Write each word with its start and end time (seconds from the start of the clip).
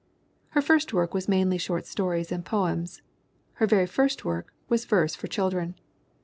Her 0.57 0.63
first 0.63 0.93
work 0.95 1.13
was 1.13 1.27
mainly 1.29 1.59
short 1.59 1.85
stories 1.85 2.31
and 2.31 2.43
poems. 2.43 3.03
Her 3.61 3.67
very 3.67 3.85
first 3.85 4.25
work 4.25 4.51
was 4.67 4.83
verse 4.83 5.13
for 5.13 5.27
children. 5.27 5.75